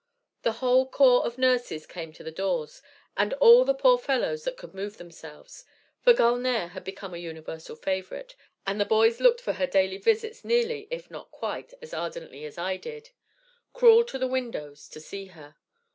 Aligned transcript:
The 0.41 0.53
whole 0.53 0.87
corps 0.87 1.27
of 1.27 1.37
nurses 1.37 1.85
came 1.85 2.11
to 2.13 2.23
the 2.23 2.31
doors, 2.31 2.81
and 3.15 3.33
all 3.35 3.63
the 3.63 3.75
poor 3.75 3.99
fellows 3.99 4.45
that 4.45 4.57
could 4.57 4.73
move 4.73 4.97
themselves 4.97 5.63
for 5.99 6.11
Gulnare 6.11 6.69
had 6.69 6.83
become 6.83 7.13
a 7.13 7.19
universal 7.19 7.75
favorite, 7.75 8.35
and 8.65 8.81
the 8.81 8.85
boys 8.85 9.19
looked 9.21 9.41
for 9.41 9.53
her 9.53 9.67
daily 9.67 9.97
visits 9.99 10.43
nearly, 10.43 10.87
if 10.89 11.11
not 11.11 11.29
quite, 11.29 11.75
as 11.83 11.93
ardently 11.93 12.45
as 12.45 12.57
I 12.57 12.77
did 12.77 13.11
crawled 13.73 14.07
to 14.07 14.17
the 14.17 14.25
windows 14.25 14.87
to 14.89 14.99
see 14.99 15.27
her. 15.27 15.55